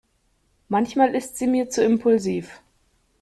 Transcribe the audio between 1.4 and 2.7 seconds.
mir zu impulsiv.